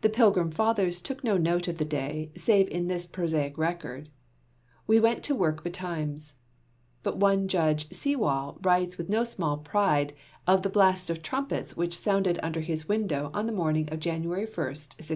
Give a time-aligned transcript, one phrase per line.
[0.00, 4.08] The Pilgrim fathers took no note of the day, save in this prosaic record:
[4.86, 6.32] "We went to work betimes";
[7.02, 10.14] but one Judge Sewall writes with no small pride
[10.46, 14.00] of the blast of trumpets which was sounded under his window, on the morning of
[14.00, 15.08] January 1st, 1697.